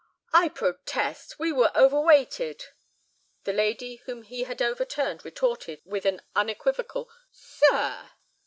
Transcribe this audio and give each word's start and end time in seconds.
"I 0.33 0.49
protest. 0.49 1.37
We 1.37 1.51
were 1.51 1.71
overweighted—" 1.75 2.63
The 3.43 3.53
lady 3.53 3.97
whom 4.05 4.23
he 4.23 4.45
had 4.45 4.59
overturned 4.59 5.23
retorted 5.23 5.83
with 5.85 6.07
an 6.07 6.23
unequivocal 6.35 7.07
"Sir!" 7.31 8.09